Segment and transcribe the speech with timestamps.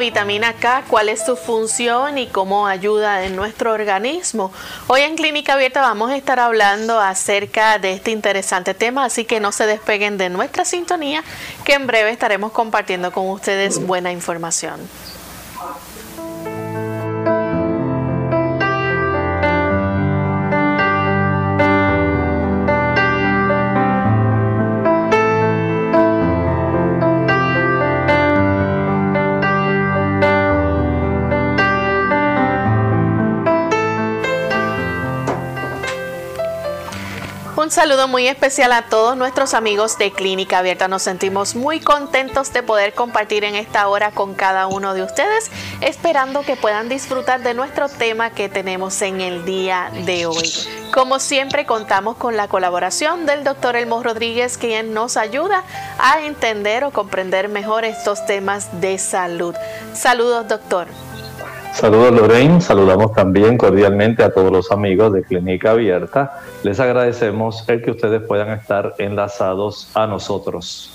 [0.00, 4.50] Vitamina K, cuál es su función y cómo ayuda en nuestro organismo.
[4.88, 9.38] Hoy en Clínica Abierta vamos a estar hablando acerca de este interesante tema, así que
[9.38, 11.22] no se despeguen de nuestra sintonía,
[11.64, 14.80] que en breve estaremos compartiendo con ustedes buena información.
[37.80, 40.86] Saludo muy especial a todos nuestros amigos de Clínica Abierta.
[40.86, 45.50] Nos sentimos muy contentos de poder compartir en esta hora con cada uno de ustedes,
[45.80, 50.52] esperando que puedan disfrutar de nuestro tema que tenemos en el día de hoy.
[50.92, 55.64] Como siempre, contamos con la colaboración del doctor Elmo Rodríguez, quien nos ayuda
[55.98, 59.54] a entender o comprender mejor estos temas de salud.
[59.94, 60.86] Saludos, doctor.
[61.72, 66.42] Saludos Lorraine, saludamos también cordialmente a todos los amigos de Clínica Abierta.
[66.62, 70.92] Les agradecemos el que ustedes puedan estar enlazados a nosotros.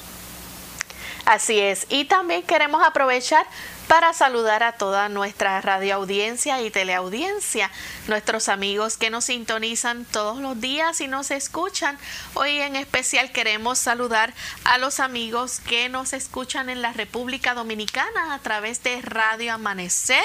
[1.25, 3.45] Así es, y también queremos aprovechar
[3.87, 7.71] para saludar a toda nuestra radioaudiencia y teleaudiencia,
[8.07, 11.97] nuestros amigos que nos sintonizan todos los días y nos escuchan.
[12.33, 18.33] Hoy en especial queremos saludar a los amigos que nos escuchan en la República Dominicana
[18.33, 20.23] a través de Radio Amanecer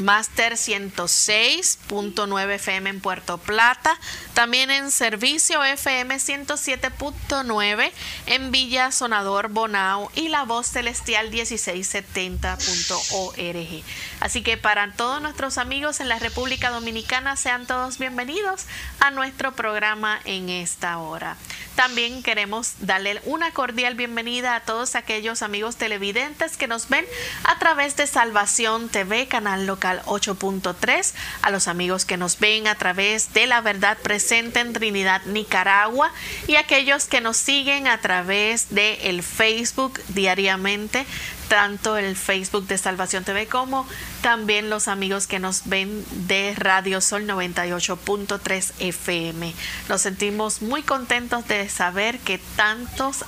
[0.00, 3.96] Master 106.9 FM en Puerto Plata,
[4.34, 7.92] también en servicio FM 107.9
[8.26, 13.84] en Villa Sonador Bonao y la voz celestial 1670.org.
[14.20, 18.66] Así que para todos nuestros amigos en la República Dominicana sean todos bienvenidos
[19.00, 21.36] a nuestro programa en esta hora.
[21.74, 27.04] También queremos darle una cordial bienvenida a todos aquellos amigos televidentes que nos ven
[27.44, 31.12] a través de Salvación TV, canal local 8.3,
[31.42, 36.12] a los amigos que nos ven a través de La Verdad Presente en Trinidad, Nicaragua,
[36.46, 41.06] y aquellos que nos siguen a través de el Facebook diariamente
[41.50, 43.84] tanto el Facebook de Salvación TV como
[44.22, 49.52] también los amigos que nos ven de Radio Sol 98.3 FM.
[49.88, 53.24] Nos sentimos muy contentos de saber que tantos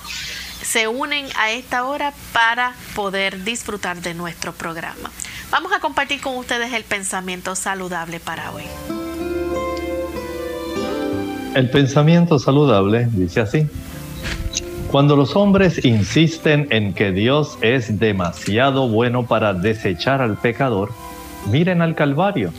[0.63, 5.11] se unen a esta hora para poder disfrutar de nuestro programa.
[5.51, 8.63] Vamos a compartir con ustedes el pensamiento saludable para hoy.
[11.53, 13.67] El pensamiento saludable dice así.
[14.89, 20.91] Cuando los hombres insisten en que Dios es demasiado bueno para desechar al pecador,
[21.51, 22.51] miren al Calvario.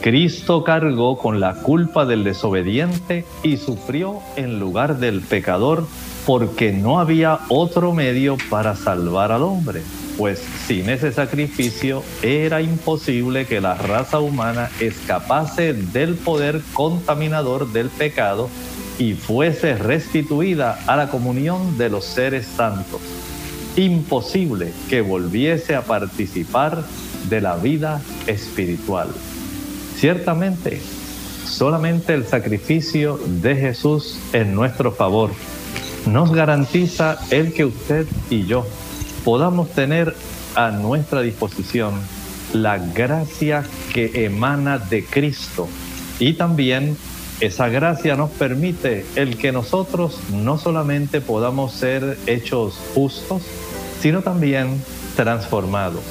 [0.00, 5.86] Cristo cargó con la culpa del desobediente y sufrió en lugar del pecador
[6.26, 9.82] porque no había otro medio para salvar al hombre,
[10.18, 17.90] pues sin ese sacrificio era imposible que la raza humana escapase del poder contaminador del
[17.90, 18.50] pecado
[18.98, 23.00] y fuese restituida a la comunión de los seres santos.
[23.76, 26.82] Imposible que volviese a participar
[27.28, 29.08] de la vida espiritual.
[29.96, 30.80] Ciertamente,
[31.44, 35.30] solamente el sacrificio de Jesús en nuestro favor
[36.06, 38.66] nos garantiza el que usted y yo
[39.24, 40.14] podamos tener
[40.54, 41.94] a nuestra disposición
[42.52, 45.68] la gracia que emana de Cristo.
[46.18, 46.96] Y también
[47.40, 53.42] esa gracia nos permite el que nosotros no solamente podamos ser hechos justos,
[54.00, 54.80] sino también
[55.16, 56.02] transformados.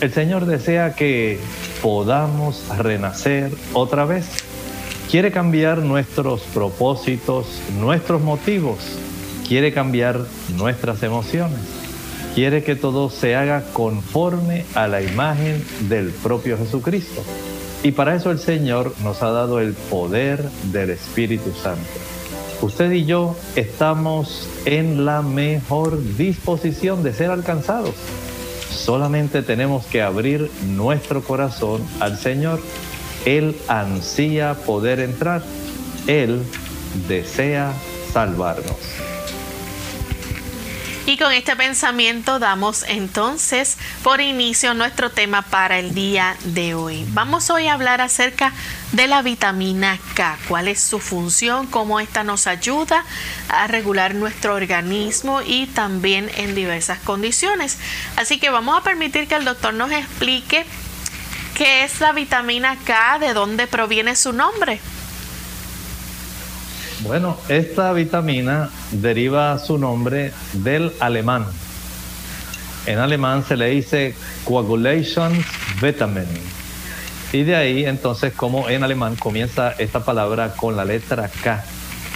[0.00, 1.38] El Señor desea que
[1.82, 4.26] podamos renacer otra vez.
[5.10, 7.46] Quiere cambiar nuestros propósitos,
[7.78, 8.98] nuestros motivos,
[9.50, 10.20] quiere cambiar
[10.56, 11.58] nuestras emociones,
[12.36, 17.20] quiere que todo se haga conforme a la imagen del propio Jesucristo.
[17.82, 21.82] Y para eso el Señor nos ha dado el poder del Espíritu Santo.
[22.62, 27.96] Usted y yo estamos en la mejor disposición de ser alcanzados.
[28.70, 32.60] Solamente tenemos que abrir nuestro corazón al Señor.
[33.24, 35.42] Él ansía poder entrar.
[36.06, 36.40] Él
[37.08, 37.72] desea
[38.12, 38.99] salvarnos.
[41.10, 47.04] Y con este pensamiento damos entonces por inicio nuestro tema para el día de hoy.
[47.08, 48.52] Vamos hoy a hablar acerca
[48.92, 53.04] de la vitamina K, cuál es su función, cómo esta nos ayuda
[53.48, 57.78] a regular nuestro organismo y también en diversas condiciones.
[58.14, 60.64] Así que vamos a permitir que el doctor nos explique
[61.56, 64.78] qué es la vitamina K, de dónde proviene su nombre.
[67.02, 71.46] Bueno, esta vitamina deriva su nombre del alemán.
[72.84, 74.14] En alemán se le dice
[74.44, 75.32] coagulation
[75.80, 76.26] vitamin.
[77.32, 81.64] Y de ahí entonces como en alemán comienza esta palabra con la letra K.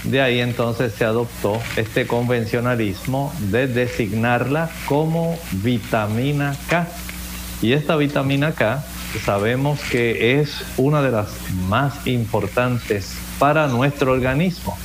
[0.03, 6.87] De ahí entonces se adoptó este convencionalismo de designarla como vitamina K.
[7.63, 8.83] Y esta vitamina K
[9.25, 11.29] sabemos que es una de las
[11.67, 14.77] más importantes para nuestro organismo.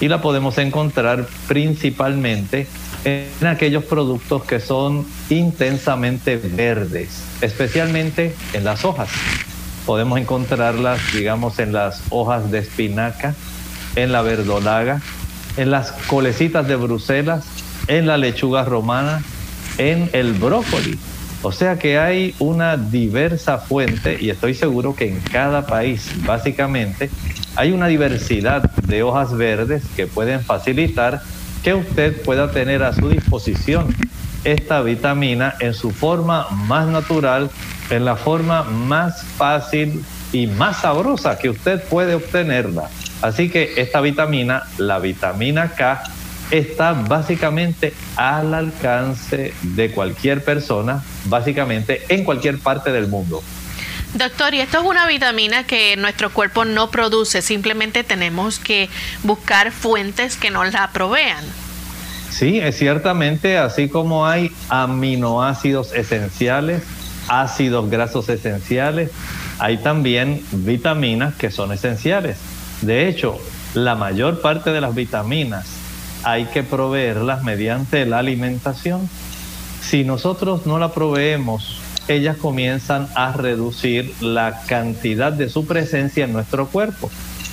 [0.00, 2.66] Y la podemos encontrar principalmente
[3.04, 9.08] en aquellos productos que son intensamente verdes, especialmente en las hojas.
[9.86, 13.34] Podemos encontrarlas, digamos, en las hojas de espinaca,
[13.96, 15.00] en la verdolaga,
[15.56, 17.44] en las colecitas de Bruselas,
[17.88, 19.22] en la lechuga romana,
[19.78, 20.98] en el brócoli.
[21.42, 27.10] O sea que hay una diversa fuente y estoy seguro que en cada país, básicamente,
[27.56, 31.20] hay una diversidad de hojas verdes que pueden facilitar
[31.64, 33.94] que usted pueda tener a su disposición
[34.44, 37.50] esta vitamina en su forma más natural,
[37.90, 42.88] en la forma más fácil y más sabrosa que usted puede obtenerla.
[43.20, 46.02] Así que esta vitamina, la vitamina K,
[46.52, 53.42] está básicamente al alcance de cualquier persona, básicamente en cualquier parte del mundo.
[54.14, 58.90] Doctor, y esto es una vitamina que nuestro cuerpo no produce, simplemente tenemos que
[59.22, 61.42] buscar fuentes que nos la provean.
[62.30, 66.82] Sí, es ciertamente, así como hay aminoácidos esenciales,
[67.28, 69.10] ácidos grasos esenciales,
[69.58, 72.36] hay también vitaminas que son esenciales.
[72.82, 73.38] De hecho,
[73.72, 75.81] la mayor parte de las vitaminas
[76.24, 79.08] hay que proveerlas mediante la alimentación.
[79.80, 86.32] Si nosotros no la proveemos ellas comienzan a reducir la cantidad de su presencia en
[86.32, 87.10] nuestro cuerpo.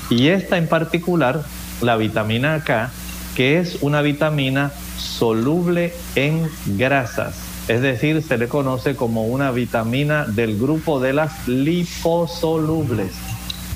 [0.09, 1.43] Y esta en particular,
[1.81, 2.89] la vitamina K,
[3.35, 7.35] que es una vitamina soluble en grasas,
[7.67, 13.11] es decir, se le conoce como una vitamina del grupo de las liposolubles.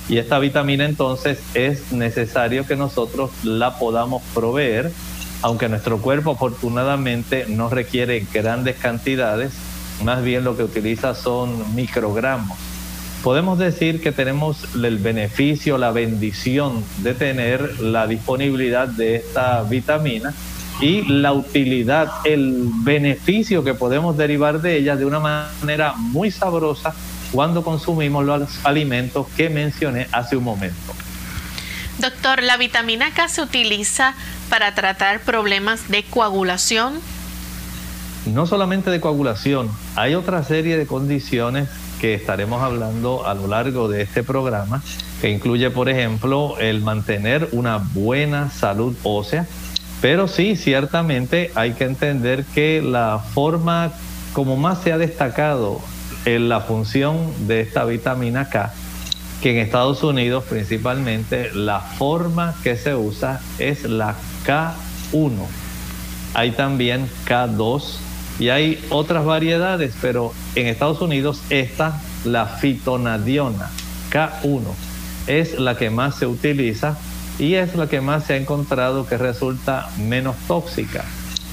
[0.10, 4.92] Y esta vitamina entonces es necesario que nosotros la podamos proveer,
[5.42, 9.54] aunque nuestro cuerpo afortunadamente no requiere grandes cantidades,
[10.04, 12.58] más bien lo que utiliza son microgramos.
[13.24, 20.34] Podemos decir que tenemos el beneficio, la bendición de tener la disponibilidad de esta vitamina
[20.82, 26.94] y la utilidad, el beneficio que podemos derivar de ella de una manera muy sabrosa
[27.34, 30.94] cuando consumimos los alimentos que mencioné hace un momento.
[32.00, 34.14] Doctor, ¿la vitamina K se utiliza
[34.50, 37.02] para tratar problemas de coagulación?
[38.26, 43.88] no solamente de coagulación, hay otra serie de condiciones que estaremos hablando a lo largo
[43.88, 44.82] de este programa,
[45.22, 49.46] que incluye, por ejemplo, el mantener una buena salud ósea,
[50.02, 53.92] pero sí, ciertamente hay que entender que la forma
[54.34, 55.82] como más se ha destacado
[56.26, 58.74] en la función de esta vitamina K,
[59.42, 64.16] que en Estados Unidos principalmente la forma que se usa es la
[64.46, 65.32] K1.
[66.34, 68.00] Hay también K2,
[68.40, 73.70] y hay otras variedades, pero en Estados Unidos esta, la fitonadiona
[74.12, 74.62] K1,
[75.28, 76.98] es la que más se utiliza
[77.40, 81.04] y es la que más se ha encontrado que resulta menos tóxica.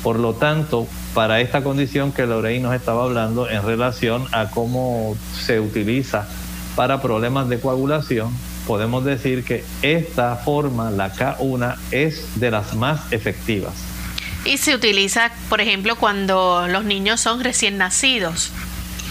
[0.02, 5.16] Por lo tanto, para esta condición que Lorraine nos estaba hablando en relación a cómo
[5.35, 6.26] se utiliza
[6.75, 8.30] para problemas de coagulación,
[8.66, 13.75] podemos decir que esta forma, la K1, es de las más efectivas.
[14.45, 18.50] Y se utiliza, por ejemplo, cuando los niños son recién nacidos.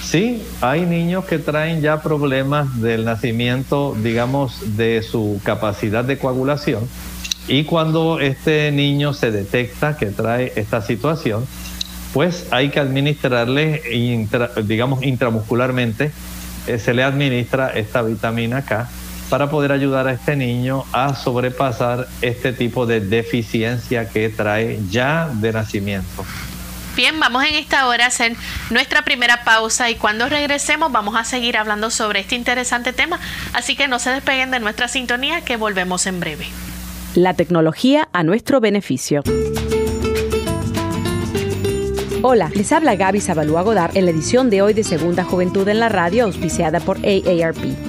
[0.03, 6.89] Sí, hay niños que traen ya problemas del nacimiento, digamos, de su capacidad de coagulación.
[7.49, 11.47] Y cuando este niño se detecta que trae esta situación,
[12.13, 13.81] pues hay que administrarle,
[14.65, 16.11] digamos, intramuscularmente,
[16.67, 18.87] eh, se le administra esta vitamina K
[19.31, 25.27] para poder ayudar a este niño a sobrepasar este tipo de deficiencia que trae ya
[25.33, 26.23] de nacimiento.
[26.95, 28.35] Bien, vamos en esta hora a hacer
[28.69, 33.19] nuestra primera pausa y cuando regresemos vamos a seguir hablando sobre este interesante tema,
[33.53, 36.45] así que no se despeguen de nuestra sintonía que volvemos en breve.
[37.19, 39.23] La tecnología a nuestro beneficio.
[42.21, 45.81] Hola, les habla Gaby Zabalúa Godard en la edición de hoy de Segunda Juventud en
[45.81, 47.88] la Radio, auspiciada por AARP.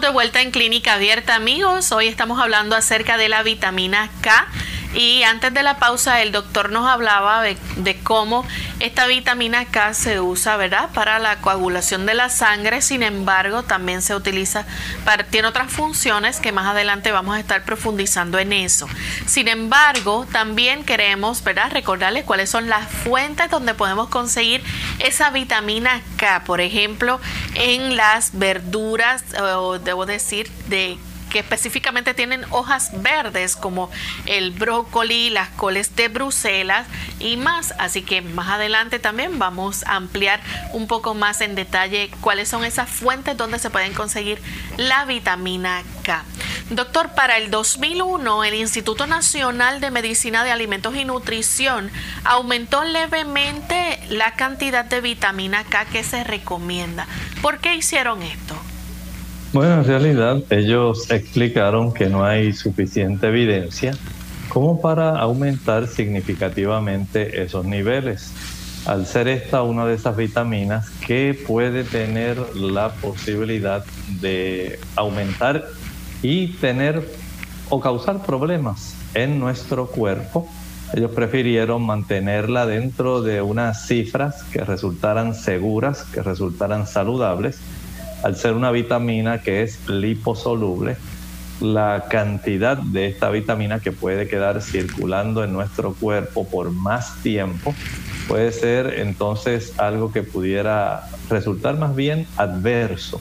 [0.00, 1.90] De vuelta en Clínica Abierta, amigos.
[1.90, 4.46] Hoy estamos hablando acerca de la vitamina K
[4.94, 7.56] y antes de la pausa, el doctor nos hablaba de,
[8.02, 8.46] cómo
[8.80, 12.82] esta vitamina K se usa, ¿verdad?, para la coagulación de la sangre.
[12.82, 14.64] Sin embargo, también se utiliza
[15.04, 18.88] para, tiene otras funciones que más adelante vamos a estar profundizando en eso.
[19.26, 24.62] Sin embargo, también queremos, ¿verdad?, recordarles cuáles son las fuentes donde podemos conseguir
[24.98, 26.44] esa vitamina K.
[26.44, 27.20] Por ejemplo,
[27.54, 30.98] en las verduras, o debo decir, de
[31.30, 33.90] que específicamente tienen hojas verdes como
[34.26, 36.86] el brócoli, las coles de Bruselas
[37.18, 37.74] y más.
[37.78, 40.40] Así que más adelante también vamos a ampliar
[40.72, 44.40] un poco más en detalle cuáles son esas fuentes donde se pueden conseguir
[44.76, 46.24] la vitamina K.
[46.70, 51.90] Doctor, para el 2001 el Instituto Nacional de Medicina de Alimentos y Nutrición
[52.24, 57.06] aumentó levemente la cantidad de vitamina K que se recomienda.
[57.42, 58.56] ¿Por qué hicieron esto?
[59.56, 63.92] Bueno, en realidad ellos explicaron que no hay suficiente evidencia
[64.50, 68.34] como para aumentar significativamente esos niveles.
[68.84, 73.82] Al ser esta una de esas vitaminas que puede tener la posibilidad
[74.20, 75.64] de aumentar
[76.20, 77.08] y tener
[77.70, 80.46] o causar problemas en nuestro cuerpo,
[80.92, 87.58] ellos prefirieron mantenerla dentro de unas cifras que resultaran seguras, que resultaran saludables.
[88.22, 90.96] Al ser una vitamina que es liposoluble,
[91.60, 97.74] la cantidad de esta vitamina que puede quedar circulando en nuestro cuerpo por más tiempo
[98.28, 103.20] puede ser entonces algo que pudiera resultar más bien adverso.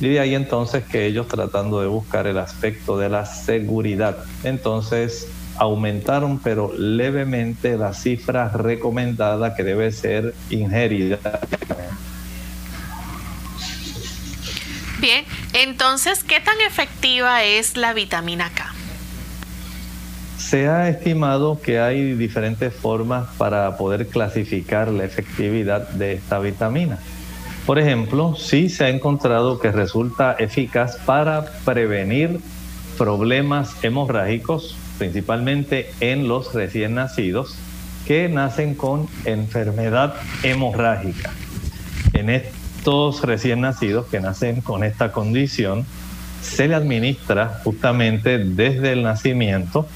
[0.00, 5.28] Y de ahí entonces que ellos tratando de buscar el aspecto de la seguridad, entonces
[5.56, 11.18] aumentaron pero levemente la cifra recomendada que debe ser ingerida.
[15.00, 18.66] Bien, entonces, ¿qué tan efectiva es la vitamina K?
[20.36, 26.98] Se ha estimado que hay diferentes formas para poder clasificar la efectividad de esta vitamina.
[27.64, 32.40] Por ejemplo, sí se ha encontrado que resulta eficaz para prevenir
[32.98, 37.56] problemas hemorrágicos, principalmente en los recién nacidos
[38.06, 41.30] que nacen con enfermedad hemorrágica.
[42.12, 42.28] En
[42.80, 45.84] estos recién nacidos que nacen con esta condición,
[46.40, 49.86] se le administra justamente desde el nacimiento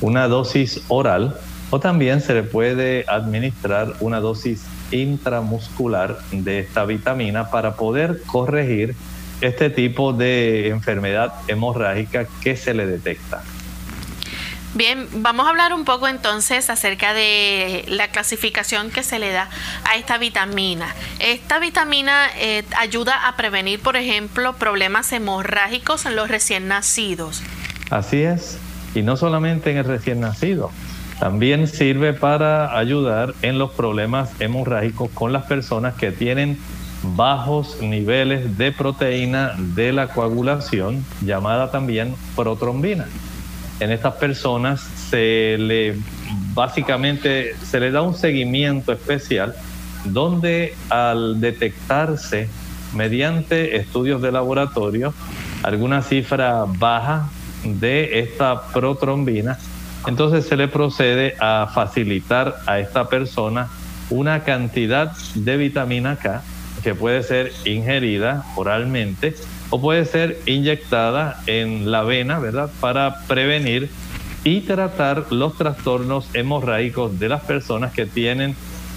[0.00, 1.36] una dosis oral
[1.70, 8.96] o también se le puede administrar una dosis intramuscular de esta vitamina para poder corregir
[9.40, 13.44] este tipo de enfermedad hemorrágica que se le detecta.
[14.74, 19.50] Bien, vamos a hablar un poco entonces acerca de la clasificación que se le da
[19.84, 20.86] a esta vitamina.
[21.18, 27.42] Esta vitamina eh, ayuda a prevenir, por ejemplo, problemas hemorrágicos en los recién nacidos.
[27.90, 28.58] Así es,
[28.94, 30.70] y no solamente en el recién nacido,
[31.20, 36.58] también sirve para ayudar en los problemas hemorrágicos con las personas que tienen
[37.02, 43.06] bajos niveles de proteína de la coagulación, llamada también protrombina
[43.82, 45.96] en estas personas se le
[46.54, 49.54] básicamente se le da un seguimiento especial
[50.04, 52.48] donde al detectarse
[52.94, 55.14] mediante estudios de laboratorio
[55.62, 57.28] alguna cifra baja
[57.64, 59.58] de esta protrombina,
[60.06, 63.68] entonces se le procede a facilitar a esta persona
[64.10, 66.42] una cantidad de vitamina K
[66.82, 69.34] que puede ser ingerida oralmente
[69.72, 72.70] o puede ser inyectada en la vena, ¿verdad?
[72.78, 73.90] Para prevenir
[74.44, 78.54] y tratar los trastornos hemorrágicos de las personas que tienen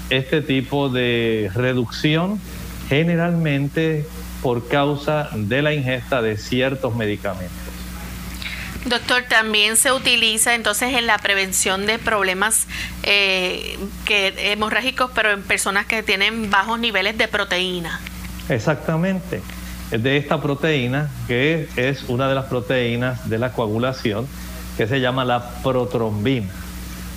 [0.10, 2.42] este tipo de reducción,
[2.90, 4.06] generalmente
[4.42, 7.56] por causa de la ingesta de ciertos medicamentos.
[8.84, 12.68] Doctor, también se utiliza entonces en la prevención de problemas
[13.04, 18.02] eh, que, hemorrágicos, pero en personas que tienen bajos niveles de proteína.
[18.50, 19.42] Exactamente
[19.92, 24.28] de esta proteína, que es una de las proteínas de la coagulación,
[24.78, 26.50] que se llama la protrombina.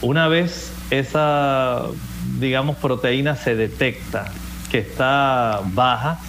[0.00, 1.82] Una vez esa,
[2.38, 4.26] digamos, proteína se detecta
[4.70, 6.20] que está baja,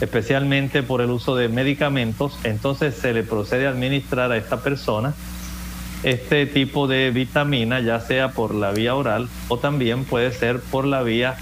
[0.00, 5.14] especialmente por el uso de medicamentos, entonces se le procede a administrar a esta persona
[6.02, 10.84] este tipo de vitamina, ya sea por la vía oral o también puede ser por
[10.84, 11.36] la vía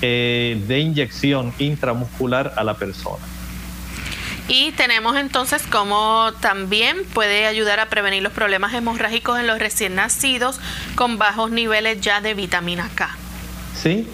[0.00, 3.24] eh, de inyección intramuscular a la persona.
[4.52, 9.94] Y tenemos entonces cómo también puede ayudar a prevenir los problemas hemorrágicos en los recién
[9.94, 10.58] nacidos
[10.96, 13.16] con bajos niveles ya de vitamina K.
[13.80, 14.08] Sí,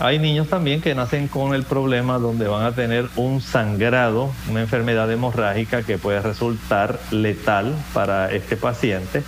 [0.00, 4.62] hay niños también que nacen con el problema donde van a tener un sangrado, una
[4.62, 9.22] enfermedad hemorrágica que puede resultar letal para este paciente.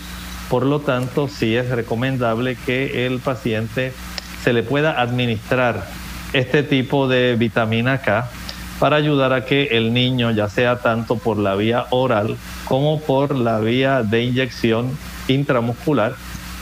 [0.49, 3.93] Por lo tanto, sí es recomendable que el paciente
[4.43, 5.87] se le pueda administrar
[6.33, 8.29] este tipo de vitamina K
[8.81, 13.37] para ayudar a que el niño, ya sea tanto por la vía oral como por
[13.37, 16.15] la vía de inyección intramuscular,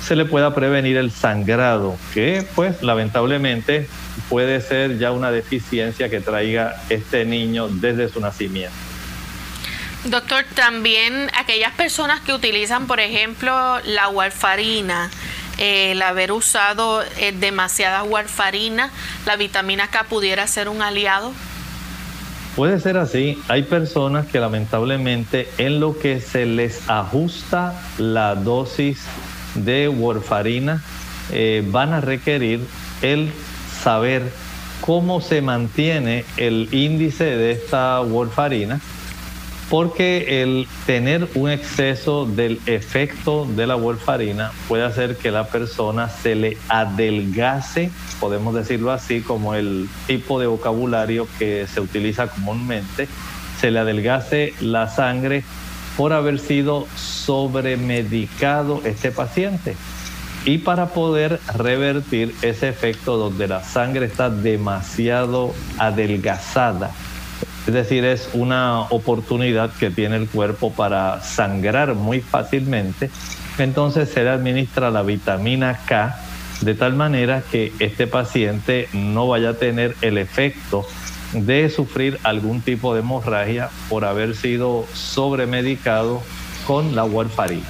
[0.02, 3.88] se le pueda prevenir el sangrado, que pues lamentablemente
[4.28, 8.74] puede ser ya una deficiencia que traiga este niño desde su nacimiento.
[10.04, 15.10] Doctor, también aquellas personas que utilizan, por ejemplo, la warfarina,
[15.58, 18.90] el haber usado eh, demasiada warfarina,
[19.26, 21.32] la vitamina K pudiera ser un aliado.
[22.58, 23.40] Puede ser así.
[23.46, 29.04] Hay personas que lamentablemente en lo que se les ajusta la dosis
[29.54, 30.82] de warfarina
[31.30, 32.58] eh, van a requerir
[33.00, 33.30] el
[33.80, 34.24] saber
[34.80, 38.80] cómo se mantiene el índice de esta warfarina
[39.70, 46.08] porque el tener un exceso del efecto de la warfarina puede hacer que la persona
[46.08, 53.08] se le adelgase, podemos decirlo así, como el tipo de vocabulario que se utiliza comúnmente,
[53.60, 55.44] se le adelgase la sangre
[55.96, 59.76] por haber sido sobremedicado este paciente.
[60.44, 66.92] Y para poder revertir ese efecto donde la sangre está demasiado adelgazada,
[67.68, 73.10] es decir, es una oportunidad que tiene el cuerpo para sangrar muy fácilmente.
[73.58, 76.18] Entonces se le administra la vitamina K
[76.62, 80.86] de tal manera que este paciente no vaya a tener el efecto
[81.32, 86.22] de sufrir algún tipo de hemorragia por haber sido sobremedicado
[86.66, 87.68] con la warfarina.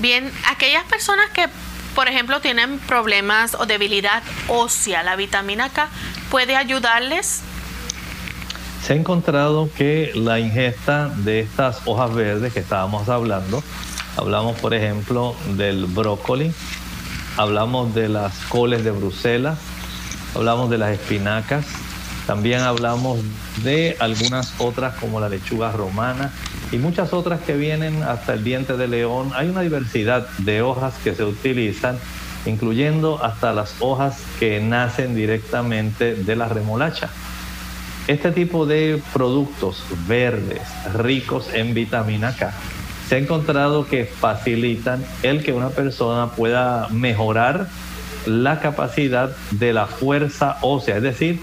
[0.00, 1.46] Bien, aquellas personas que,
[1.94, 5.88] por ejemplo, tienen problemas o debilidad ósea, la vitamina K
[6.28, 7.44] puede ayudarles
[8.82, 13.62] se ha encontrado que la ingesta de estas hojas verdes que estábamos hablando,
[14.16, 16.52] hablamos por ejemplo del brócoli,
[17.36, 19.58] hablamos de las coles de Bruselas,
[20.34, 21.64] hablamos de las espinacas,
[22.26, 23.20] también hablamos
[23.62, 26.32] de algunas otras como la lechuga romana
[26.72, 29.30] y muchas otras que vienen hasta el diente de león.
[29.36, 31.98] Hay una diversidad de hojas que se utilizan,
[32.46, 37.10] incluyendo hasta las hojas que nacen directamente de la remolacha.
[38.08, 40.62] Este tipo de productos verdes
[40.94, 42.52] ricos en vitamina K
[43.08, 47.68] se ha encontrado que facilitan el que una persona pueda mejorar
[48.26, 51.40] la capacidad de la fuerza ósea, es decir,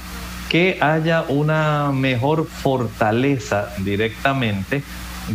[0.50, 4.84] que haya una mejor fortaleza directamente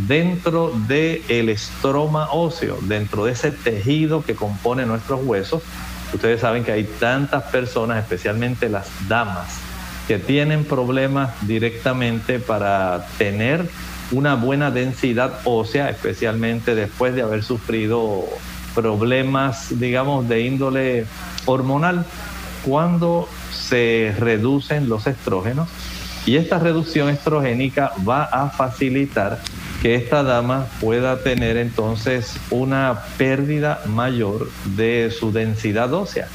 [0.08, 5.62] dentro del el estroma óseo, dentro de ese tejido que compone nuestros huesos.
[6.12, 9.60] Ustedes saben que hay tantas personas, especialmente las damas,
[10.06, 13.68] que tienen problemas directamente para tener
[14.12, 18.24] una buena densidad ósea, especialmente después de haber sufrido
[18.74, 21.06] problemas, digamos, de índole
[21.46, 22.04] hormonal,
[22.64, 25.68] cuando se reducen los estrógenos.
[26.26, 29.40] Y esta reducción estrogénica va a facilitar
[29.82, 36.28] que esta dama pueda tener entonces una pérdida mayor de su densidad ósea.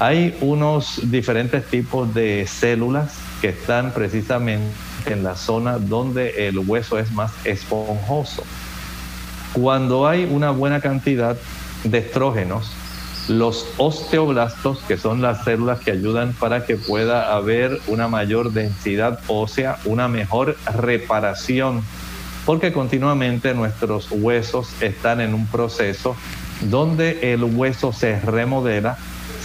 [0.00, 4.72] Hay unos diferentes tipos de células que están precisamente
[5.04, 8.42] en la zona donde el hueso es más esponjoso.
[9.52, 11.36] Cuando hay una buena cantidad
[11.84, 12.72] de estrógenos,
[13.28, 19.20] los osteoblastos, que son las células que ayudan para que pueda haber una mayor densidad
[19.26, 21.82] ósea, una mejor reparación,
[22.46, 26.16] porque continuamente nuestros huesos están en un proceso
[26.62, 28.96] donde el hueso se remodela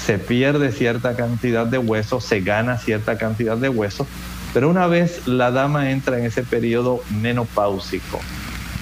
[0.05, 4.05] se pierde cierta cantidad de hueso, se gana cierta cantidad de hueso,
[4.53, 8.19] pero una vez la dama entra en ese periodo menopáusico,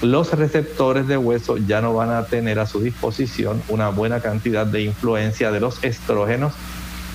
[0.02, 4.66] los receptores de hueso ya no van a tener a su disposición una buena cantidad
[4.66, 6.54] de influencia de los estrógenos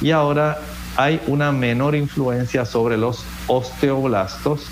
[0.01, 0.59] y ahora
[0.97, 4.63] hay una menor influencia sobre los osteoblastos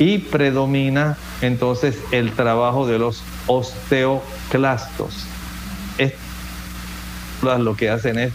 [0.00, 5.26] y predomina entonces el trabajo de los osteoclastos.
[7.40, 8.32] lo que hacen es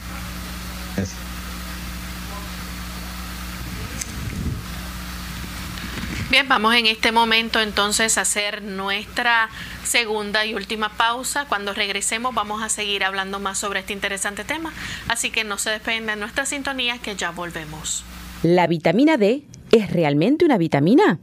[6.29, 9.49] Bien, vamos en este momento entonces a hacer nuestra
[9.83, 11.45] segunda y última pausa.
[11.49, 14.71] Cuando regresemos vamos a seguir hablando más sobre este interesante tema,
[15.07, 18.03] así que no se despeguen de nuestra sintonía que ya volvemos.
[18.43, 21.17] ¿La vitamina D es realmente una vitamina?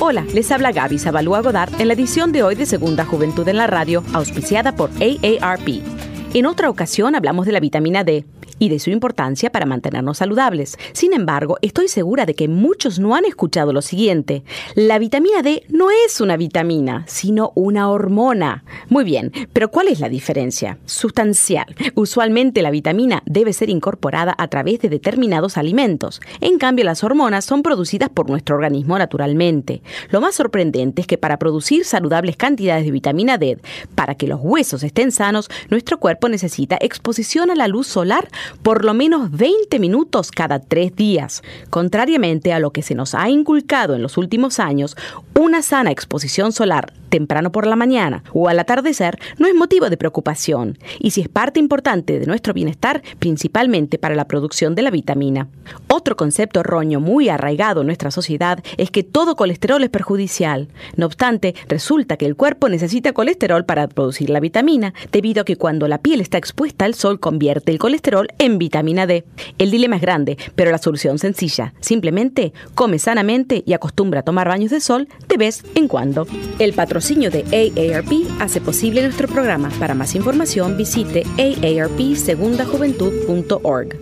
[0.00, 3.58] Hola, les habla Gaby Zabalúa Godard en la edición de hoy de Segunda Juventud en
[3.58, 6.01] la Radio, auspiciada por AARP.
[6.34, 8.24] En otra ocasión hablamos de la vitamina D
[8.58, 10.78] y de su importancia para mantenernos saludables.
[10.92, 14.44] Sin embargo, estoy segura de que muchos no han escuchado lo siguiente.
[14.74, 18.64] La vitamina D no es una vitamina, sino una hormona.
[18.88, 20.78] Muy bien, pero ¿cuál es la diferencia?
[20.86, 21.74] Sustancial.
[21.96, 26.22] Usualmente la vitamina debe ser incorporada a través de determinados alimentos.
[26.40, 29.82] En cambio, las hormonas son producidas por nuestro organismo naturalmente.
[30.10, 33.58] Lo más sorprendente es que para producir saludables cantidades de vitamina D,
[33.94, 38.28] para que los huesos estén sanos, nuestro cuerpo necesita exposición a la luz solar
[38.62, 41.42] por lo menos 20 minutos cada tres días.
[41.70, 44.96] Contrariamente a lo que se nos ha inculcado en los últimos años,
[45.38, 49.98] una sana exposición solar temprano por la mañana o al atardecer no es motivo de
[49.98, 54.90] preocupación y si es parte importante de nuestro bienestar, principalmente para la producción de la
[54.90, 55.48] vitamina.
[55.88, 60.68] Otro concepto erróneo muy arraigado en nuestra sociedad es que todo colesterol es perjudicial.
[60.96, 65.56] No obstante, resulta que el cuerpo necesita colesterol para producir la vitamina, debido a que
[65.56, 69.24] cuando la piel está expuesta al sol convierte el colesterol en vitamina D.
[69.58, 71.74] El dilema es grande, pero la solución sencilla.
[71.80, 76.26] Simplemente come sanamente y acostumbra a tomar baños de sol de vez en cuando.
[76.58, 79.70] El patrocinio de AARP hace posible nuestro programa.
[79.78, 83.96] Para más información visite aarpsegundajuventud.org.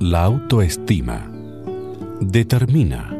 [0.00, 1.30] La autoestima
[2.20, 3.19] determina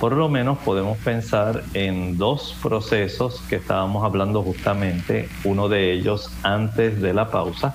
[0.00, 6.32] Por lo menos podemos pensar en dos procesos que estábamos hablando justamente, uno de ellos
[6.42, 7.74] antes de la pausa.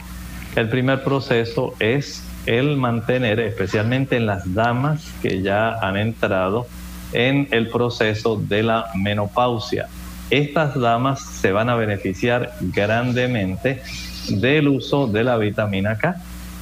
[0.57, 6.67] El primer proceso es el mantener, especialmente en las damas que ya han entrado
[7.13, 9.87] en el proceso de la menopausia.
[10.29, 13.81] Estas damas se van a beneficiar grandemente
[14.29, 16.15] del uso de la vitamina K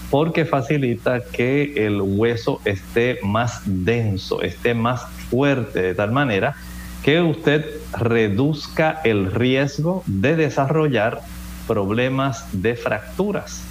[0.10, 6.56] porque facilita que el hueso esté más denso, esté más fuerte, de tal manera
[7.04, 7.66] que usted
[7.98, 11.22] reduzca el riesgo de desarrollar
[11.68, 13.64] problemas de fracturas.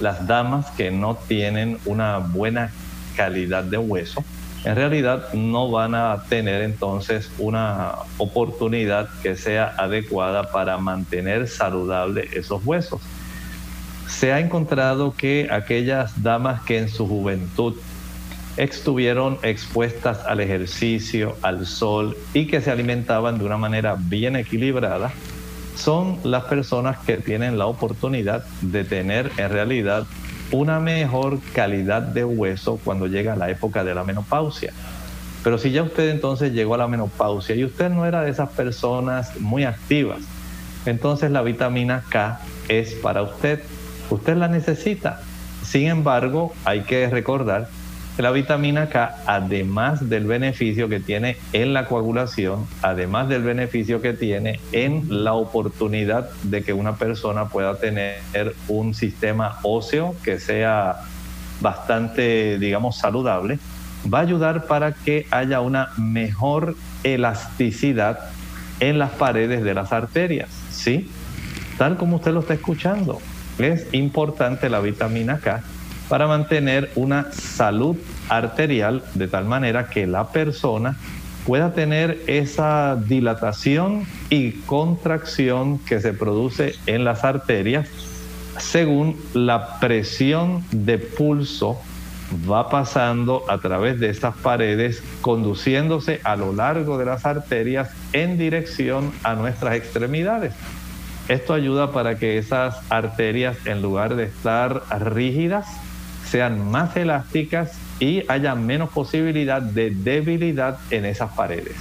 [0.00, 2.72] Las damas que no tienen una buena
[3.14, 4.24] calidad de hueso
[4.64, 12.28] en realidad no van a tener entonces una oportunidad que sea adecuada para mantener saludable
[12.32, 13.00] esos huesos.
[14.08, 17.74] Se ha encontrado que aquellas damas que en su juventud
[18.56, 25.12] estuvieron expuestas al ejercicio, al sol y que se alimentaban de una manera bien equilibrada,
[25.76, 30.06] son las personas que tienen la oportunidad de tener en realidad
[30.54, 34.72] una mejor calidad de hueso cuando llega la época de la menopausia.
[35.42, 38.50] Pero si ya usted entonces llegó a la menopausia y usted no era de esas
[38.50, 40.20] personas muy activas,
[40.86, 43.62] entonces la vitamina K es para usted.
[44.10, 45.20] Usted la necesita.
[45.62, 47.68] Sin embargo, hay que recordar
[48.16, 54.12] la vitamina K, además del beneficio que tiene en la coagulación, además del beneficio que
[54.12, 58.20] tiene en la oportunidad de que una persona pueda tener
[58.68, 61.00] un sistema óseo que sea
[61.60, 63.58] bastante, digamos, saludable,
[64.12, 68.20] va a ayudar para que haya una mejor elasticidad
[68.78, 71.10] en las paredes de las arterias, ¿sí?
[71.78, 73.20] Tal como usted lo está escuchando.
[73.58, 75.62] Es importante la vitamina K
[76.08, 77.96] para mantener una salud
[78.28, 80.96] arterial de tal manera que la persona
[81.46, 87.88] pueda tener esa dilatación y contracción que se produce en las arterias
[88.58, 91.80] según la presión de pulso
[92.50, 98.38] va pasando a través de estas paredes, conduciéndose a lo largo de las arterias en
[98.38, 100.54] dirección a nuestras extremidades.
[101.28, 105.66] Esto ayuda para que esas arterias, en lugar de estar rígidas,
[106.30, 111.76] sean más elásticas y haya menos posibilidad de debilidad en esas paredes.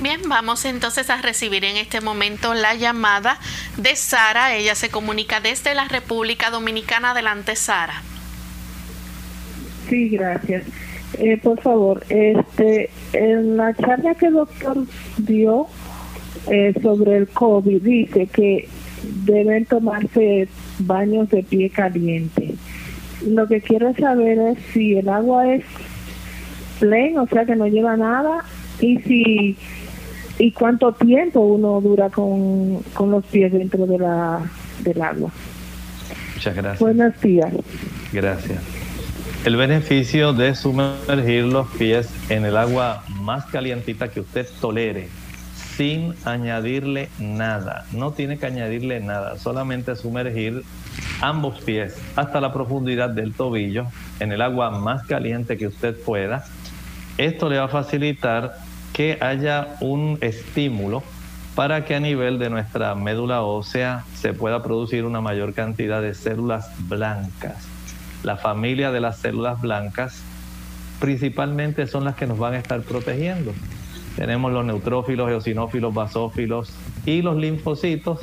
[0.00, 3.38] Bien, vamos entonces a recibir en este momento la llamada
[3.76, 4.54] de Sara.
[4.54, 7.10] Ella se comunica desde la República Dominicana.
[7.10, 8.02] Adelante, Sara.
[9.88, 10.64] Sí, gracias.
[11.14, 14.84] Eh, por favor, este, en la charla que el doctor
[15.16, 15.66] dio
[16.48, 18.68] eh, sobre el COVID, dice que
[19.02, 22.47] deben tomarse baños de pie caliente.
[23.26, 25.64] Lo que quiero saber es si el agua es
[26.78, 28.44] plain, o sea que no lleva nada,
[28.80, 29.56] y si
[30.38, 34.40] y cuánto tiempo uno dura con, con los pies dentro de la
[34.84, 35.32] del agua.
[36.34, 36.78] Muchas gracias.
[36.78, 37.52] Buenos días.
[38.12, 38.62] Gracias.
[39.44, 45.08] El beneficio de sumergir los pies en el agua más calientita que usted tolere,
[45.76, 47.86] sin añadirle nada.
[47.92, 50.62] No tiene que añadirle nada, solamente sumergir
[51.20, 53.86] ambos pies hasta la profundidad del tobillo
[54.20, 56.44] en el agua más caliente que usted pueda.
[57.16, 58.56] Esto le va a facilitar
[58.92, 61.02] que haya un estímulo
[61.54, 66.14] para que a nivel de nuestra médula ósea se pueda producir una mayor cantidad de
[66.14, 67.68] células blancas
[68.22, 70.22] la familia de las células blancas
[71.00, 73.52] principalmente son las que nos van a estar protegiendo.
[74.16, 76.72] Tenemos los neutrófilos, eosinófilos, basófilos
[77.06, 78.18] y los linfocitos,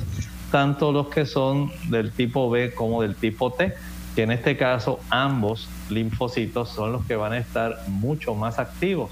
[0.56, 3.74] tanto los que son del tipo B como del tipo T,
[4.16, 9.12] que en este caso ambos linfocitos son los que van a estar mucho más activos.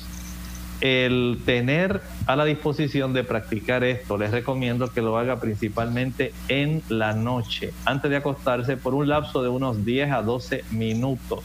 [0.79, 6.82] El tener a la disposición de practicar esto, les recomiendo que lo haga principalmente en
[6.88, 11.43] la noche, antes de acostarse por un lapso de unos 10 a 12 minutos,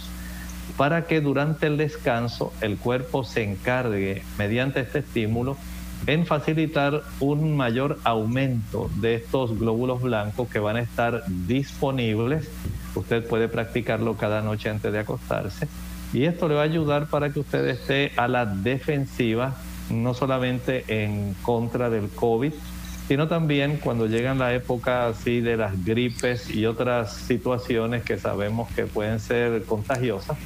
[0.77, 5.57] para que durante el descanso el cuerpo se encargue, mediante este estímulo,
[6.07, 12.49] en facilitar un mayor aumento de estos glóbulos blancos que van a estar disponibles.
[12.95, 15.69] Usted puede practicarlo cada noche antes de acostarse
[16.13, 19.55] y esto le va a ayudar para que usted esté a la defensiva,
[19.91, 22.53] no solamente en contra del COVID,
[23.09, 28.71] sino también cuando llegan la época así de las gripes y otras situaciones que sabemos
[28.75, 30.37] que pueden ser contagiosas,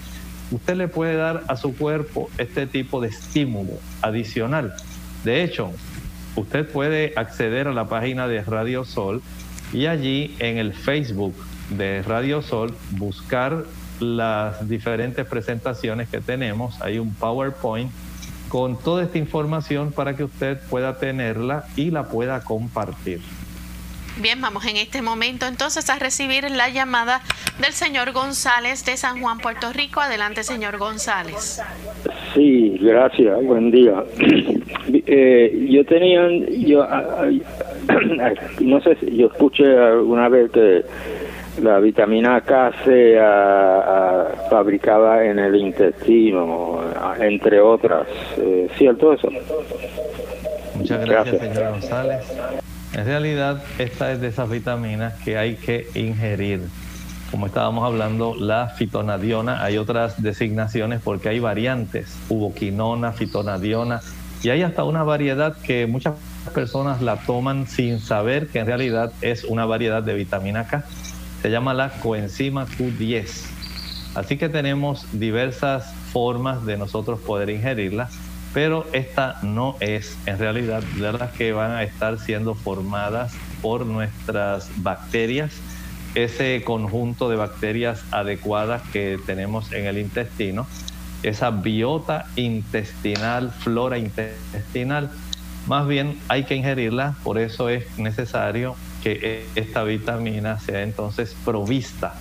[0.51, 4.75] usted le puede dar a su cuerpo este tipo de estímulo adicional.
[5.25, 5.71] De hecho,
[6.37, 9.23] usted puede acceder a la página de Radio Sol
[9.73, 11.35] y allí en el Facebook
[11.71, 13.65] de Radio Sol buscar
[14.01, 16.81] las diferentes presentaciones que tenemos.
[16.83, 17.91] Hay un PowerPoint
[18.49, 23.21] con toda esta información para que usted pueda tenerla y la pueda compartir.
[24.20, 27.22] Bien, vamos en este momento entonces a recibir la llamada
[27.61, 30.01] del señor González de San Juan, Puerto Rico.
[30.01, 31.61] Adelante, señor González.
[32.35, 33.42] Sí, gracias.
[33.44, 34.05] Buen día.
[35.07, 36.87] Eh, yo tenía, yo,
[38.61, 40.85] no sé si yo escuché alguna vez que
[41.62, 43.16] la vitamina K se
[44.51, 46.81] fabricaba en el intestino,
[47.20, 48.07] entre otras.
[48.38, 49.29] Eh, ¿Cierto eso?
[50.75, 52.62] Muchas gracias, señor González.
[52.95, 56.61] En realidad, esta es de esas vitaminas que hay que ingerir.
[57.31, 64.01] Como estábamos hablando, la fitonadiona, hay otras designaciones porque hay variantes, uboquinona, fitonadiona,
[64.43, 66.15] y hay hasta una variedad que muchas
[66.55, 70.85] personas la toman sin saber que en realidad es una variedad de vitamina K
[71.43, 73.47] se llama la coenzima Q10.
[74.15, 78.09] Así que tenemos diversas formas de nosotros poder ingerirla,
[78.55, 83.87] pero esta no es en realidad de las que van a estar siendo formadas por
[83.87, 85.53] nuestras bacterias,
[86.15, 90.67] ese conjunto de bacterias adecuadas que tenemos en el intestino,
[91.23, 95.11] esa biota intestinal, flora intestinal.
[95.67, 102.15] Más bien hay que ingerirla, por eso es necesario que esta vitamina sea entonces provista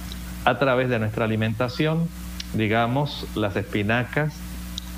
[0.45, 2.07] a través de nuestra alimentación,
[2.53, 4.33] digamos, las espinacas,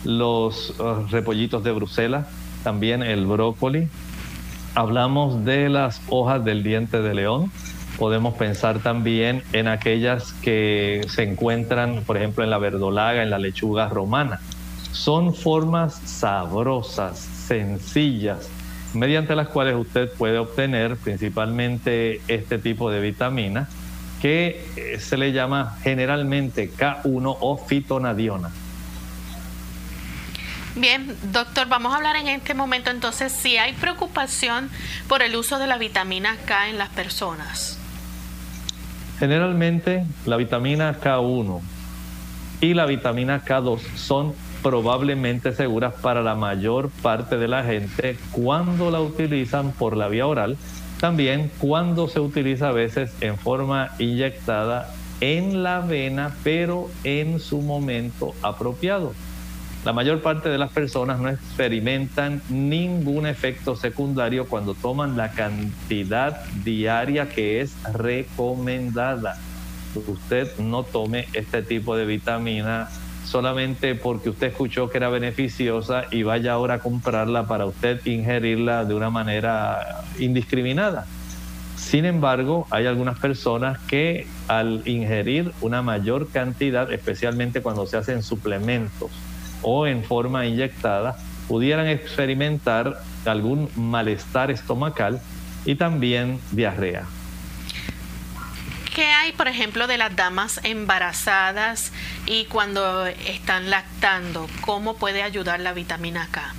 [0.03, 2.27] los uh, repollitos de Bruselas,
[2.63, 3.87] también el brócoli.
[4.75, 7.51] Hablamos de las hojas del diente de león.
[7.97, 13.37] Podemos pensar también en aquellas que se encuentran, por ejemplo, en la verdolaga, en la
[13.37, 14.39] lechuga romana.
[14.91, 18.49] Son formas sabrosas, sencillas,
[18.93, 23.69] mediante las cuales usted puede obtener principalmente este tipo de vitaminas
[24.21, 28.49] que eh, se le llama generalmente K1 o fitonadiona.
[30.75, 34.71] Bien, doctor, vamos a hablar en este momento entonces si hay preocupación
[35.07, 37.77] por el uso de la vitamina K en las personas.
[39.19, 41.61] Generalmente la vitamina K1
[42.61, 48.89] y la vitamina K2 son probablemente seguras para la mayor parte de la gente cuando
[48.89, 50.57] la utilizan por la vía oral,
[50.99, 54.89] también cuando se utiliza a veces en forma inyectada
[55.21, 59.13] en la vena, pero en su momento apropiado.
[59.85, 66.45] La mayor parte de las personas no experimentan ningún efecto secundario cuando toman la cantidad
[66.63, 69.35] diaria que es recomendada.
[70.07, 72.87] Usted no tome este tipo de vitamina
[73.25, 78.85] solamente porque usted escuchó que era beneficiosa y vaya ahora a comprarla para usted ingerirla
[78.85, 81.05] de una manera indiscriminada.
[81.75, 88.23] Sin embargo, hay algunas personas que al ingerir una mayor cantidad, especialmente cuando se hacen
[88.23, 89.11] suplementos,
[89.63, 95.19] o en forma inyectada pudieran experimentar algún malestar estomacal
[95.65, 97.05] y también diarrea.
[98.95, 101.91] ¿Qué hay, por ejemplo, de las damas embarazadas
[102.27, 104.47] y cuando están lactando?
[104.61, 106.53] ¿Cómo puede ayudar la vitamina K?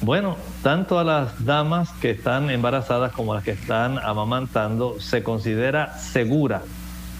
[0.00, 5.22] Bueno, tanto a las damas que están embarazadas como a las que están amamantando se
[5.22, 6.62] considera segura,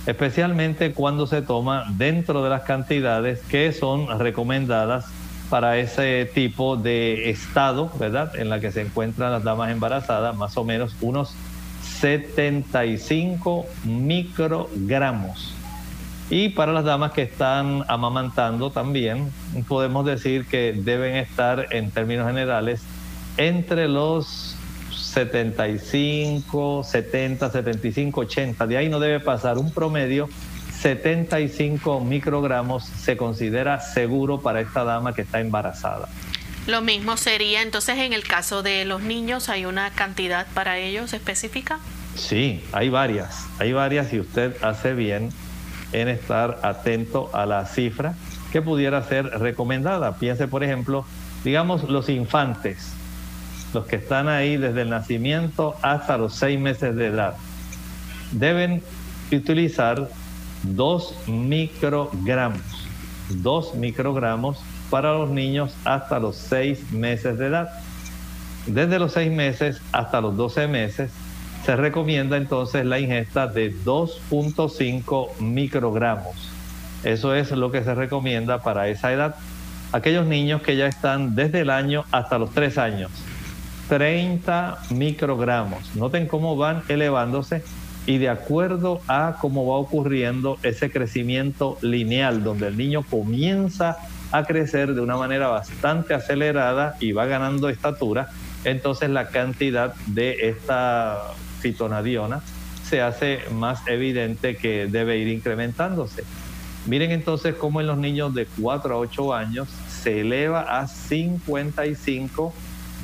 [0.06, 5.06] especialmente cuando se toma dentro de las cantidades que son recomendadas
[5.50, 8.34] para ese tipo de estado, ¿verdad?
[8.36, 11.34] En la que se encuentran las damas embarazadas, más o menos unos
[11.82, 15.54] 75 microgramos.
[16.28, 19.30] Y para las damas que están amamantando también,
[19.68, 22.82] podemos decir que deben estar en términos generales
[23.36, 24.55] entre los
[25.16, 28.66] 75, 70, 75, 80.
[28.66, 30.28] De ahí no debe pasar un promedio
[30.82, 36.06] 75 microgramos se considera seguro para esta dama que está embarazada.
[36.66, 41.14] Lo mismo sería entonces en el caso de los niños, ¿hay una cantidad para ellos
[41.14, 41.78] específica?
[42.14, 45.30] Sí, hay varias, hay varias y usted hace bien
[45.92, 48.14] en estar atento a la cifra
[48.52, 50.18] que pudiera ser recomendada.
[50.18, 51.06] Piense, por ejemplo,
[51.42, 52.92] digamos los infantes,
[53.72, 57.34] los que están ahí desde el nacimiento hasta los seis meses de edad,
[58.32, 58.82] deben
[59.32, 60.08] utilizar
[60.62, 62.62] 2 microgramos.
[63.28, 64.58] 2 microgramos
[64.90, 67.70] para los niños hasta los 6 meses de edad.
[68.66, 71.10] Desde los 6 meses hasta los 12 meses
[71.64, 76.50] se recomienda entonces la ingesta de 2.5 microgramos.
[77.02, 79.34] Eso es lo que se recomienda para esa edad.
[79.92, 83.10] Aquellos niños que ya están desde el año hasta los 3 años,
[83.88, 85.94] 30 microgramos.
[85.94, 87.62] Noten cómo van elevándose
[88.06, 93.96] y de acuerdo a cómo va ocurriendo ese crecimiento lineal, donde el niño comienza
[94.32, 98.30] a crecer de una manera bastante acelerada y va ganando estatura,
[98.64, 101.18] entonces la cantidad de esta
[101.60, 102.40] fitonadiona
[102.88, 106.24] se hace más evidente que debe ir incrementándose.
[106.86, 112.54] Miren entonces cómo en los niños de 4 a 8 años se eleva a 55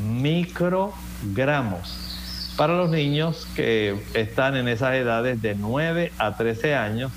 [0.01, 2.13] microgramos
[2.57, 7.11] para los niños que están en esas edades de 9 a 13 años,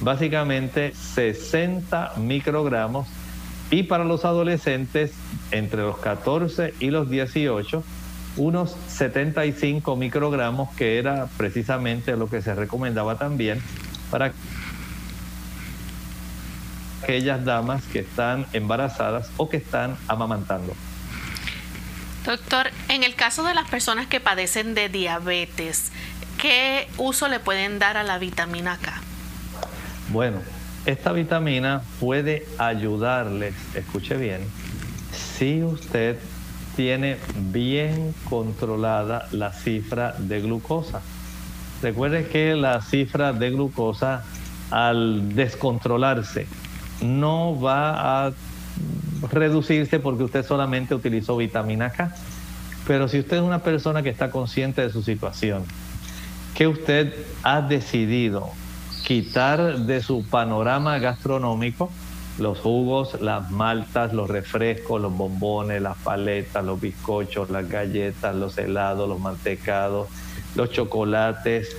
[0.00, 3.06] básicamente 60 microgramos
[3.70, 5.12] y para los adolescentes
[5.50, 7.84] entre los 14 y los 18
[8.36, 13.60] unos 75 microgramos que era precisamente lo que se recomendaba también
[14.10, 14.32] para
[17.02, 20.74] aquellas damas que están embarazadas o que están amamantando.
[22.28, 25.92] Doctor, en el caso de las personas que padecen de diabetes,
[26.36, 28.92] ¿qué uso le pueden dar a la vitamina K?
[30.10, 30.42] Bueno,
[30.84, 34.42] esta vitamina puede ayudarles, escuche bien,
[35.10, 36.18] si usted
[36.76, 41.00] tiene bien controlada la cifra de glucosa.
[41.80, 44.22] Recuerde que la cifra de glucosa
[44.70, 46.46] al descontrolarse
[47.00, 48.32] no va a
[49.30, 52.14] reducirse porque usted solamente utilizó vitamina K.
[52.86, 55.64] Pero si usted es una persona que está consciente de su situación,
[56.54, 58.50] que usted ha decidido
[59.06, 61.90] quitar de su panorama gastronómico
[62.38, 68.56] los jugos, las maltas, los refrescos, los bombones, las paletas, los bizcochos, las galletas, los
[68.58, 70.08] helados, los mantecados,
[70.54, 71.76] los chocolates,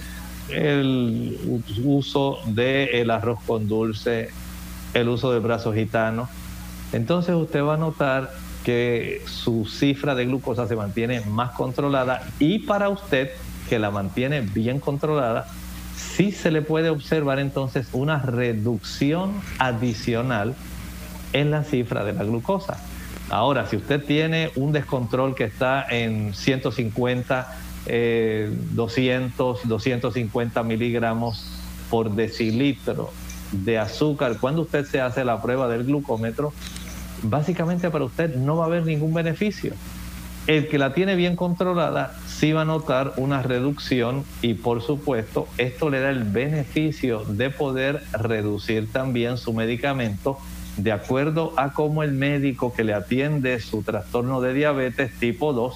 [0.49, 4.29] el uso del arroz con dulce,
[4.93, 6.27] el uso del brazo gitano
[6.93, 8.31] entonces usted va a notar
[8.63, 13.31] que su cifra de glucosa se mantiene más controlada y para usted
[13.69, 15.47] que la mantiene bien controlada,
[15.95, 20.55] sí se le puede observar entonces una reducción adicional
[21.33, 22.77] en la cifra de la glucosa.
[23.29, 31.45] Ahora, si usted tiene un descontrol que está en 150, 200, 250 miligramos
[31.91, 33.11] por decilitro
[33.51, 36.53] de azúcar, cuando usted se hace la prueba del glucómetro,
[37.23, 39.73] básicamente para usted no va a haber ningún beneficio.
[40.47, 45.47] El que la tiene bien controlada sí va a notar una reducción y por supuesto
[45.57, 50.39] esto le da el beneficio de poder reducir también su medicamento
[50.77, 55.75] de acuerdo a cómo el médico que le atiende su trastorno de diabetes tipo 2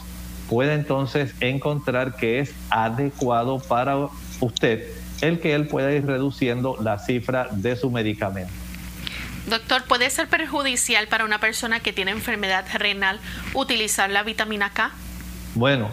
[0.49, 4.07] puede entonces encontrar que es adecuado para
[4.39, 4.87] usted
[5.21, 8.62] el que él pueda ir reduciendo la cifra de su medicamento.
[9.47, 13.19] Doctor, ¿puede ser perjudicial para una persona que tiene enfermedad renal
[13.53, 14.91] utilizar la vitamina K?
[15.55, 15.91] Bueno,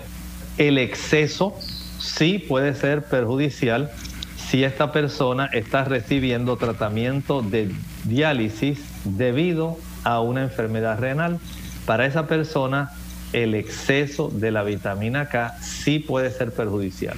[0.56, 1.58] el exceso
[1.98, 3.90] sí puede ser perjudicial
[4.36, 7.72] si esta persona está recibiendo tratamiento de
[8.04, 11.40] diálisis debido a una enfermedad renal.
[11.86, 12.90] Para esa persona,
[13.32, 17.16] el exceso de la vitamina K sí puede ser perjudicial.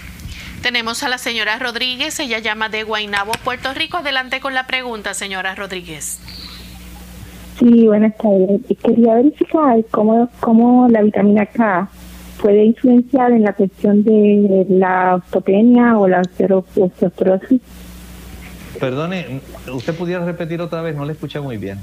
[0.62, 3.96] Tenemos a la señora Rodríguez, ella llama de Guaynabo, Puerto Rico.
[3.96, 6.20] Adelante con la pregunta, señora Rodríguez.
[7.58, 8.60] Sí, buenas tardes.
[8.80, 11.88] Quería verificar cómo, cómo la vitamina K
[12.40, 17.60] puede influenciar en la cuestión de la osteopenia o la osteoporosis.
[18.78, 19.40] Perdone,
[19.72, 20.94] ¿usted pudiera repetir otra vez?
[20.94, 21.78] No le escuché muy bien.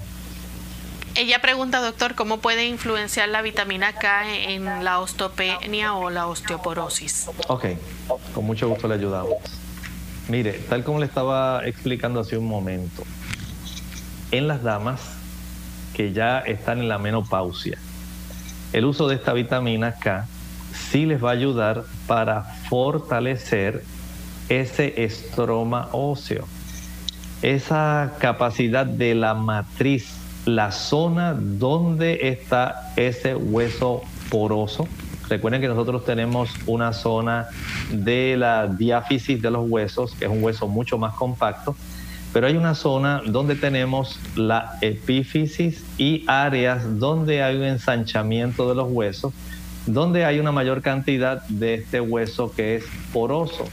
[1.20, 7.30] Ella pregunta, doctor, ¿cómo puede influenciar la vitamina K en la osteopenia o la osteoporosis?
[7.50, 7.66] Ok,
[8.34, 9.34] con mucho gusto le ayudamos.
[10.30, 13.04] Mire, tal como le estaba explicando hace un momento,
[14.32, 15.02] en las damas
[15.94, 17.78] que ya están en la menopausia,
[18.72, 20.26] el uso de esta vitamina K
[20.72, 23.84] sí les va a ayudar para fortalecer
[24.48, 26.48] ese estroma óseo,
[27.42, 30.19] esa capacidad de la matriz
[30.56, 34.88] la zona donde está ese hueso poroso.
[35.30, 37.48] Recuerden que nosotros tenemos una zona
[37.92, 41.76] de la diáfisis de los huesos, que es un hueso mucho más compacto,
[42.34, 48.76] pero hay una zona donde tenemos la epífisis y áreas donde hay un ensanchamiento de
[48.76, 49.34] los huesos,
[49.86, 53.66] donde hay una mayor cantidad de este hueso que es poroso.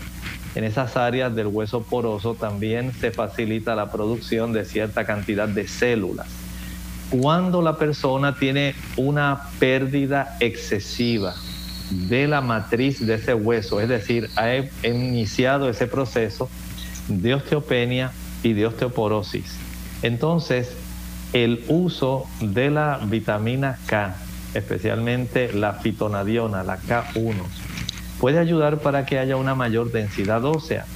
[0.54, 5.68] En esas áreas del hueso poroso también se facilita la producción de cierta cantidad de
[5.68, 6.45] células
[7.10, 11.34] cuando la persona tiene una pérdida excesiva
[11.90, 16.48] de la matriz de ese hueso, es decir, ha iniciado ese proceso
[17.08, 18.10] de osteopenia
[18.42, 19.56] y de osteoporosis.
[20.02, 20.72] Entonces,
[21.32, 24.16] el uso de la vitamina K,
[24.54, 27.34] especialmente la fitonadiona, la K1,
[28.18, 30.86] puede ayudar para que haya una mayor densidad ósea.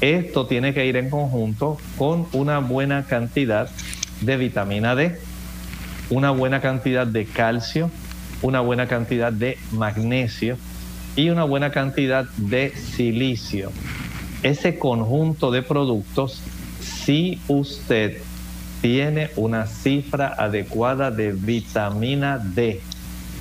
[0.00, 3.68] Esto tiene que ir en conjunto con una buena cantidad
[4.22, 5.18] de vitamina D
[6.10, 7.90] una buena cantidad de calcio,
[8.42, 10.58] una buena cantidad de magnesio
[11.16, 13.72] y una buena cantidad de silicio.
[14.42, 16.42] Ese conjunto de productos,
[16.80, 18.18] si usted
[18.80, 22.80] tiene una cifra adecuada de vitamina D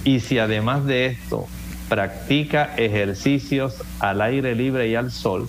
[0.03, 1.47] y si además de esto
[1.87, 5.47] practica ejercicios al aire libre y al sol,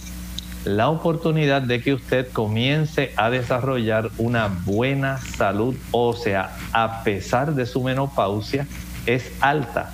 [0.65, 7.65] la oportunidad de que usted comience a desarrollar una buena salud ósea a pesar de
[7.65, 8.67] su menopausia
[9.07, 9.91] es alta.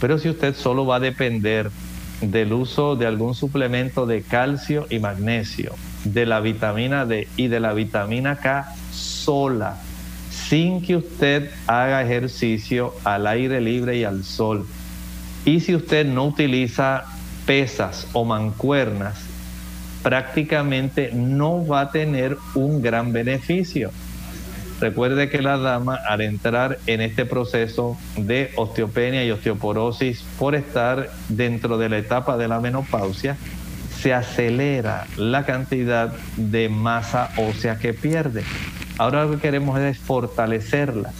[0.00, 1.70] Pero si usted solo va a depender
[2.20, 5.74] del uso de algún suplemento de calcio y magnesio,
[6.04, 9.76] de la vitamina D y de la vitamina K sola,
[10.30, 14.66] sin que usted haga ejercicio al aire libre y al sol,
[15.44, 17.04] y si usted no utiliza
[17.44, 19.29] pesas o mancuernas,
[20.02, 23.90] prácticamente no va a tener un gran beneficio.
[24.80, 31.10] Recuerde que la dama al entrar en este proceso de osteopenia y osteoporosis por estar
[31.28, 33.36] dentro de la etapa de la menopausia,
[34.00, 38.42] se acelera la cantidad de masa ósea que pierde.
[38.96, 41.12] Ahora lo que queremos es fortalecerla,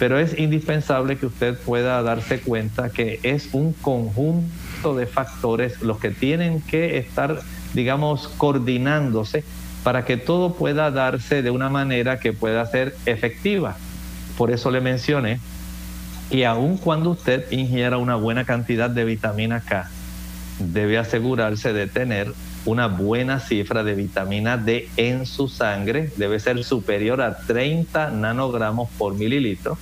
[0.00, 6.00] pero es indispensable que usted pueda darse cuenta que es un conjunto de factores los
[6.00, 7.38] que tienen que estar
[7.74, 9.44] digamos, coordinándose
[9.82, 13.76] para que todo pueda darse de una manera que pueda ser efectiva.
[14.38, 15.40] Por eso le mencioné
[16.30, 19.90] que aun cuando usted ingiera una buena cantidad de vitamina K,
[20.58, 22.32] debe asegurarse de tener
[22.64, 28.88] una buena cifra de vitamina D en su sangre, debe ser superior a 30 nanogramos
[28.96, 29.76] por mililitro,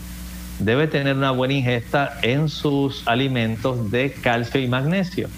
[0.58, 5.28] debe tener una buena ingesta en sus alimentos de calcio y magnesio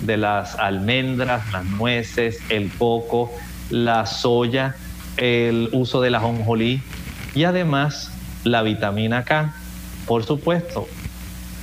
[0.00, 3.30] de las almendras, las nueces, el coco,
[3.70, 4.76] la soya,
[5.16, 6.82] el uso de la jonjolí
[7.34, 8.12] y además
[8.44, 9.54] la vitamina K.
[10.06, 10.88] Por supuesto,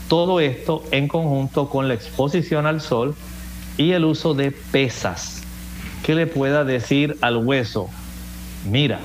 [0.08, 3.16] todo esto en conjunto con la exposición al sol
[3.78, 5.44] y el uso de pesas
[6.04, 7.90] que le pueda decir al hueso,
[8.70, 9.00] mira,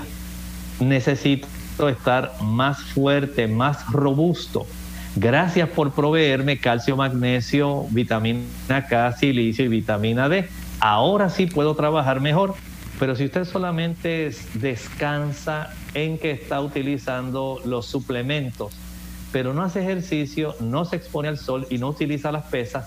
[0.78, 1.48] necesito
[1.88, 4.66] estar más fuerte, más robusto.
[5.16, 10.48] Gracias por proveerme calcio, magnesio, vitamina K, silicio y vitamina D.
[10.80, 12.54] Ahora sí puedo trabajar mejor.
[12.98, 18.72] Pero si usted solamente descansa en que está utilizando los suplementos,
[19.32, 22.86] pero no hace ejercicio, no se expone al sol y no utiliza las pesas,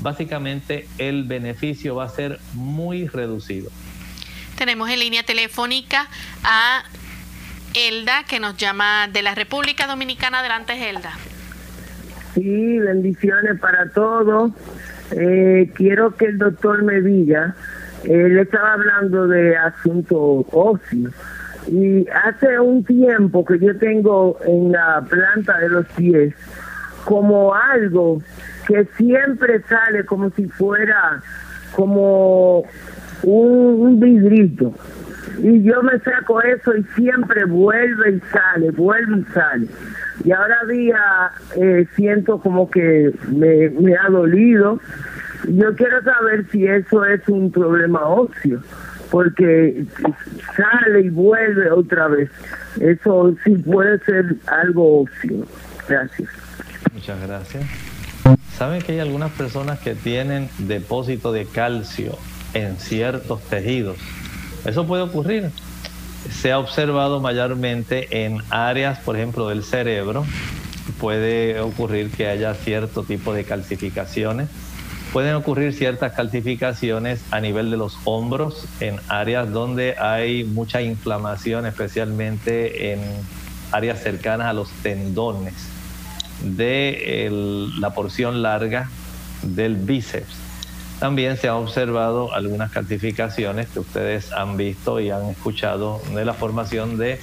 [0.00, 3.70] básicamente el beneficio va a ser muy reducido.
[4.58, 6.08] Tenemos en línea telefónica
[6.42, 6.84] a
[7.72, 10.40] Elda, que nos llama de la República Dominicana.
[10.40, 11.16] Adelante, Elda.
[12.34, 14.52] Sí, bendiciones para todos.
[15.12, 17.54] Eh, quiero que el doctor me diga,
[18.04, 21.12] él estaba hablando de asuntos óseos.
[21.68, 26.34] Y hace un tiempo que yo tengo en la planta de los pies
[27.04, 28.20] como algo
[28.66, 31.22] que siempre sale como si fuera
[31.74, 32.64] como
[33.22, 34.74] un vidrito.
[35.38, 39.68] Y yo me saco eso y siempre vuelve y sale, vuelve y sale.
[40.24, 44.80] Y ahora día eh, siento como que me, me ha dolido.
[45.48, 48.60] Yo quiero saber si eso es un problema óseo,
[49.10, 49.84] porque
[50.56, 52.30] sale y vuelve otra vez.
[52.80, 55.46] Eso sí puede ser algo óseo.
[55.88, 56.28] Gracias.
[56.92, 57.64] Muchas gracias.
[58.56, 62.12] ¿Saben que hay algunas personas que tienen depósito de calcio
[62.54, 63.98] en ciertos tejidos?
[64.64, 65.50] Eso puede ocurrir.
[66.30, 70.24] Se ha observado mayormente en áreas, por ejemplo, del cerebro.
[71.00, 74.48] Puede ocurrir que haya cierto tipo de calcificaciones.
[75.12, 81.66] Pueden ocurrir ciertas calcificaciones a nivel de los hombros, en áreas donde hay mucha inflamación,
[81.66, 83.00] especialmente en
[83.70, 85.54] áreas cercanas a los tendones
[86.42, 87.28] de
[87.78, 88.90] la porción larga
[89.42, 90.43] del bíceps.
[91.00, 96.34] También se han observado algunas calcificaciones que ustedes han visto y han escuchado de la
[96.34, 97.18] formación de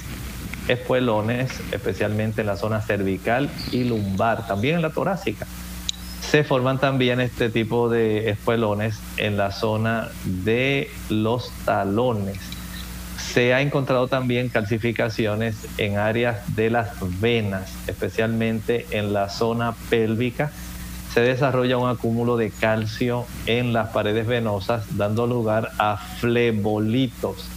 [0.68, 5.46] espuelones, especialmente en la zona cervical y lumbar, también en la torácica.
[6.20, 12.38] Se forman también este tipo de espuelones en la zona de los talones.
[13.18, 20.52] Se ha encontrado también calcificaciones en áreas de las venas, especialmente en la zona pélvica
[21.12, 27.48] se desarrolla un acúmulo de calcio en las paredes venosas, dando lugar a flebolitos.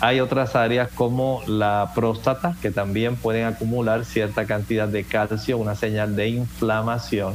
[0.00, 5.74] Hay otras áreas como la próstata que también pueden acumular cierta cantidad de calcio, una
[5.74, 7.34] señal de inflamación.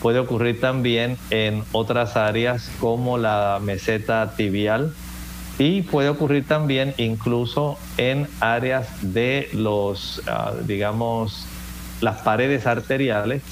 [0.00, 4.94] Puede ocurrir también en otras áreas como la meseta tibial
[5.58, 11.46] y puede ocurrir también incluso en áreas de los, ah, digamos,
[12.00, 13.42] las paredes arteriales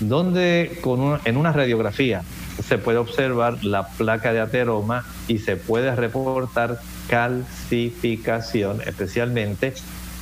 [0.00, 0.80] donde
[1.24, 2.22] en una radiografía
[2.62, 6.78] se puede observar la placa de ateroma y se puede reportar
[7.08, 9.74] calcificación, especialmente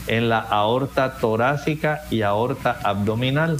[0.06, 3.58] en la aorta torácica y aorta abdominal.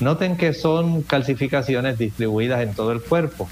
[0.00, 3.48] Noten que son calcificaciones distribuidas en todo el cuerpo,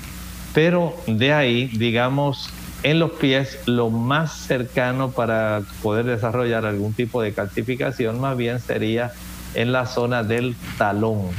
[0.55, 2.51] pero de ahí, digamos,
[2.83, 8.61] en los pies, lo más cercano para poder desarrollar algún tipo de calcificación más bien
[8.61, 9.12] sería
[9.55, 11.31] en la zona del talón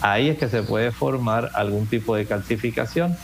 [0.00, 3.16] ahí es que se puede formar algún tipo de calcificación.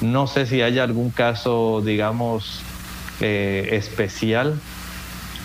[0.00, 2.62] No sé si hay algún caso, digamos,
[3.20, 4.58] eh, especial,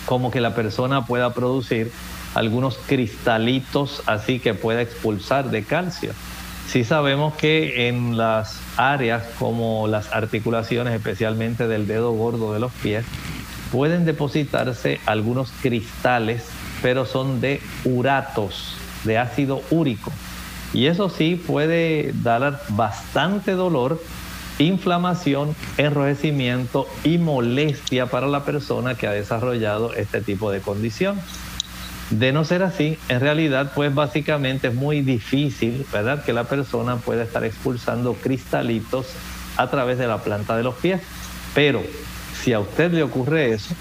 [0.06, 1.92] como que la persona pueda producir
[2.34, 6.12] algunos cristalitos así que pueda expulsar de calcio.
[6.68, 12.72] Sí sabemos que en las áreas como las articulaciones, especialmente del dedo gordo de los
[12.72, 13.04] pies,
[13.70, 16.44] pueden depositarse algunos cristales,
[16.82, 20.12] pero son de uratos, de ácido úrico.
[20.72, 24.00] Y eso sí puede dar bastante dolor,
[24.58, 31.20] inflamación, enrojecimiento y molestia para la persona que ha desarrollado este tipo de condición.
[32.10, 36.96] De no ser así, en realidad, pues básicamente es muy difícil, ¿verdad?, que la persona
[36.96, 39.06] pueda estar expulsando cristalitos
[39.56, 41.00] a través de la planta de los pies.
[41.54, 41.82] Pero
[42.42, 43.74] si a usted le ocurre eso,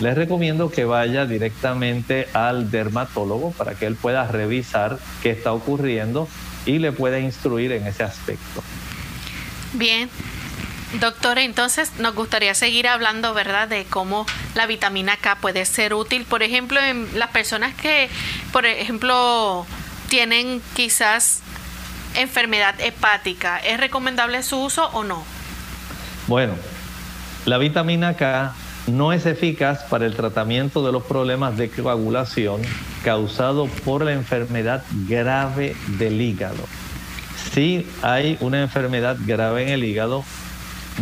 [0.00, 6.28] les recomiendo que vaya directamente al dermatólogo para que él pueda revisar qué está ocurriendo
[6.66, 8.62] y le pueda instruir en ese aspecto.
[9.74, 10.10] Bien,
[10.98, 16.24] Doctor, entonces nos gustaría seguir hablando, ¿verdad?, de cómo la vitamina K puede ser útil,
[16.24, 18.08] por ejemplo, en las personas que,
[18.52, 19.66] por ejemplo,
[20.08, 21.42] tienen quizás
[22.16, 25.24] enfermedad hepática, ¿es recomendable su uso o no?
[26.26, 26.54] Bueno,
[27.44, 28.52] la vitamina K
[28.96, 32.62] no es eficaz para el tratamiento de los problemas de coagulación
[33.04, 36.62] causado por la enfermedad grave del hígado.
[37.52, 40.24] Si hay una enfermedad grave en el hígado,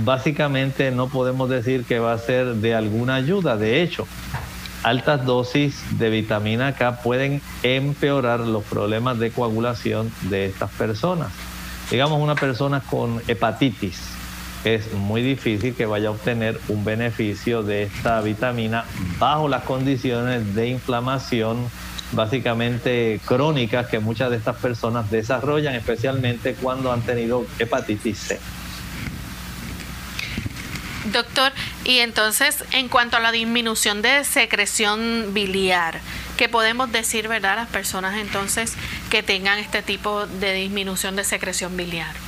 [0.04, 3.56] básicamente no podemos decir que va a ser de alguna ayuda.
[3.56, 4.06] De hecho,
[4.82, 11.28] altas dosis de vitamina K pueden empeorar los problemas de coagulación de estas personas.
[11.90, 14.17] Digamos una persona con hepatitis,
[14.64, 18.84] es muy difícil que vaya a obtener un beneficio de esta vitamina
[19.18, 21.70] bajo las condiciones de inflamación
[22.12, 28.40] básicamente crónicas que muchas de estas personas desarrollan, especialmente cuando han tenido hepatitis C.
[31.12, 31.52] Doctor,
[31.84, 36.00] y entonces en cuanto a la disminución de secreción biliar,
[36.36, 38.74] ¿qué podemos decir, verdad, a las personas entonces
[39.10, 42.27] que tengan este tipo de disminución de secreción biliar?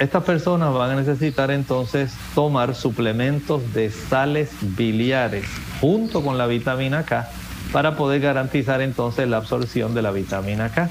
[0.00, 5.44] Estas personas van a necesitar entonces tomar suplementos de sales biliares
[5.78, 7.28] junto con la vitamina K
[7.70, 10.88] para poder garantizar entonces la absorción de la vitamina K.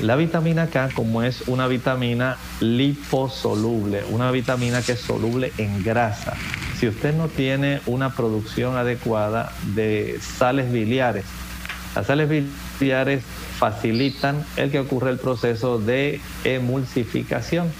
[0.00, 6.34] La vitamina K, como es una vitamina liposoluble, una vitamina que es soluble en grasa,
[6.78, 11.24] si usted no tiene una producción adecuada de sales biliares,
[11.94, 12.28] las sales
[12.78, 13.24] biliares
[13.58, 17.72] facilitan el que ocurre el proceso de emulsificación.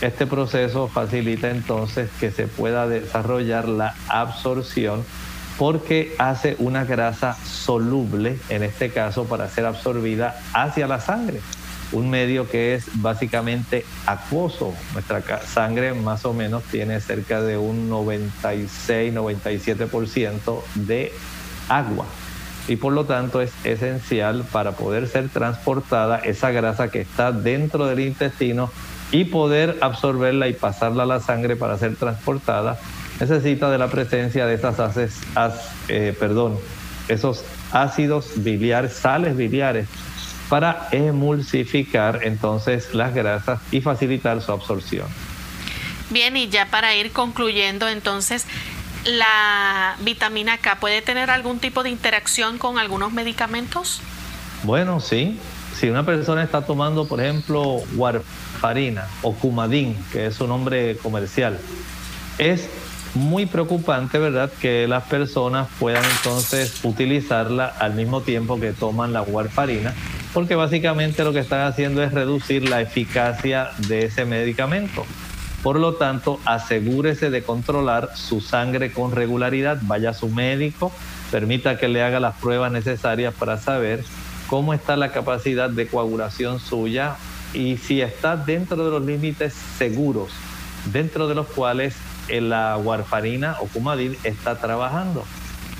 [0.00, 5.04] Este proceso facilita entonces que se pueda desarrollar la absorción
[5.58, 11.42] porque hace una grasa soluble, en este caso para ser absorbida hacia la sangre.
[11.92, 14.72] Un medio que es básicamente acuoso.
[14.94, 21.12] Nuestra sangre más o menos tiene cerca de un 96-97% de
[21.68, 22.06] agua.
[22.68, 27.86] Y por lo tanto es esencial para poder ser transportada esa grasa que está dentro
[27.86, 28.70] del intestino
[29.12, 32.78] y poder absorberla y pasarla a la sangre para ser transportada
[33.20, 34.96] necesita de la presencia de esas
[35.88, 36.58] eh, perdón,
[37.08, 39.86] esos ácidos biliares, sales biliares,
[40.48, 45.06] para emulsificar entonces las grasas y facilitar su absorción.
[46.10, 48.46] Bien, y ya para ir concluyendo entonces,
[49.04, 54.00] ¿la vitamina K puede tener algún tipo de interacción con algunos medicamentos?
[54.64, 55.38] Bueno, sí.
[55.78, 58.49] Si una persona está tomando, por ejemplo, warfarina
[59.22, 61.58] o cumadín, que es su nombre comercial,
[62.38, 62.68] es
[63.14, 69.22] muy preocupante, ¿verdad?, que las personas puedan entonces utilizarla al mismo tiempo que toman la
[69.22, 69.94] warfarina,
[70.32, 75.04] porque básicamente lo que están haciendo es reducir la eficacia de ese medicamento.
[75.62, 80.92] Por lo tanto, asegúrese de controlar su sangre con regularidad, vaya a su médico,
[81.30, 84.04] permita que le haga las pruebas necesarias para saber
[84.46, 87.16] cómo está la capacidad de coagulación suya
[87.54, 90.30] y si está dentro de los límites seguros,
[90.92, 91.96] dentro de los cuales
[92.28, 95.24] la warfarina o cumadil está trabajando.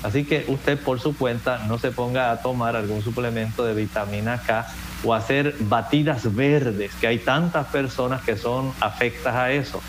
[0.03, 4.41] Así que usted por su cuenta no se ponga a tomar algún suplemento de vitamina
[4.41, 4.67] K
[5.03, 9.81] o hacer batidas verdes, que hay tantas personas que son afectas a eso.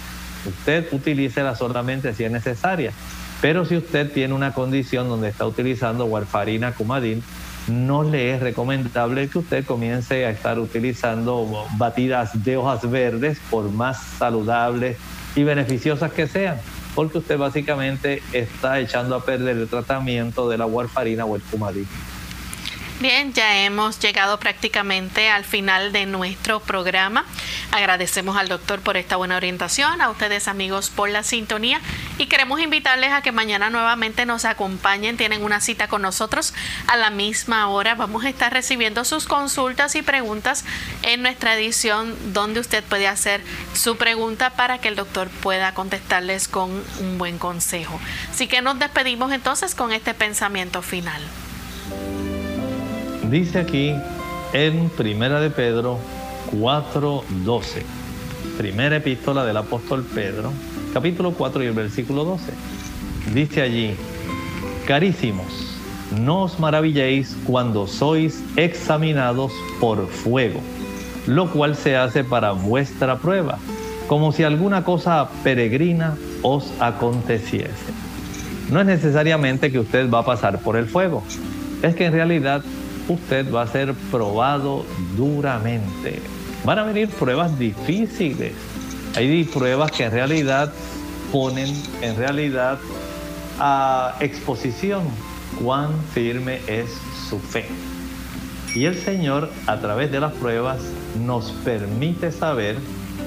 [0.44, 2.92] Usted utilícela solamente si es necesaria.
[3.40, 7.24] Pero si usted tiene una condición donde está utilizando warfarina, cumadil,
[7.68, 13.70] no le es recomendable que usted comience a estar utilizando batidas de hojas verdes por
[13.70, 14.96] más saludables
[15.34, 16.58] y beneficiosas que sean,
[16.94, 21.86] porque usted básicamente está echando a perder el tratamiento de la warfarina o el fumadín.
[23.02, 27.24] Bien, ya hemos llegado prácticamente al final de nuestro programa.
[27.72, 31.80] Agradecemos al doctor por esta buena orientación, a ustedes amigos por la sintonía
[32.16, 35.16] y queremos invitarles a que mañana nuevamente nos acompañen.
[35.16, 36.54] Tienen una cita con nosotros
[36.86, 37.96] a la misma hora.
[37.96, 40.64] Vamos a estar recibiendo sus consultas y preguntas
[41.02, 43.42] en nuestra edición donde usted puede hacer
[43.74, 48.00] su pregunta para que el doctor pueda contestarles con un buen consejo.
[48.30, 51.20] Así que nos despedimos entonces con este pensamiento final.
[53.32, 53.94] Dice aquí
[54.52, 55.98] en Primera de Pedro
[56.54, 57.82] 4:12,
[58.58, 60.52] primera epístola del apóstol Pedro,
[60.92, 62.52] capítulo 4 y el versículo 12.
[63.32, 63.94] Dice allí,
[64.86, 65.46] carísimos,
[66.20, 70.60] no os maravilléis cuando sois examinados por fuego,
[71.26, 73.58] lo cual se hace para vuestra prueba,
[74.08, 77.94] como si alguna cosa peregrina os aconteciese.
[78.70, 81.22] No es necesariamente que usted va a pasar por el fuego,
[81.82, 82.62] es que en realidad
[83.08, 84.84] usted va a ser probado
[85.16, 86.20] duramente.
[86.64, 88.52] Van a venir pruebas difíciles.
[89.16, 90.72] Hay pruebas que en realidad
[91.32, 92.78] ponen en realidad
[93.58, 95.02] a exposición
[95.62, 96.86] cuán firme es
[97.28, 97.66] su fe.
[98.74, 100.78] Y el Señor, a través de las pruebas,
[101.24, 102.76] nos permite saber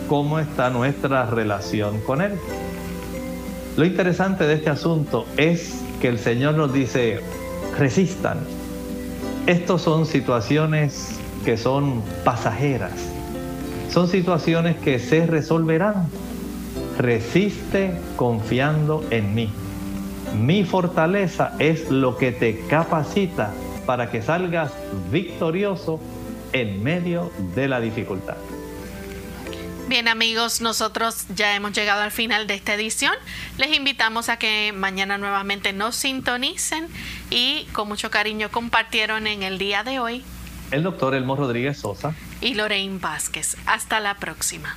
[0.07, 2.33] cómo está nuestra relación con Él.
[3.77, 7.19] Lo interesante de este asunto es que el Señor nos dice,
[7.77, 8.54] resistan.
[9.47, 13.11] Estos son situaciones que son pasajeras.
[13.91, 16.07] Son situaciones que se resolverán.
[16.97, 19.49] Resiste confiando en mí.
[20.35, 23.53] Mi fortaleza es lo que te capacita
[23.85, 24.73] para que salgas
[25.11, 25.99] victorioso
[26.51, 28.37] en medio de la dificultad.
[29.87, 33.13] Bien amigos, nosotros ya hemos llegado al final de esta edición.
[33.57, 36.87] Les invitamos a que mañana nuevamente nos sintonicen
[37.29, 40.23] y con mucho cariño compartieron en el día de hoy
[40.71, 43.57] el doctor Elmo Rodríguez Sosa y Lorraine Vázquez.
[43.65, 44.75] Hasta la próxima.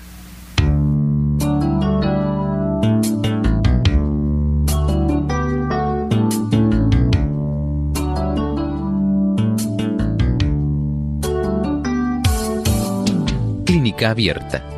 [13.65, 14.78] Clínica abierta.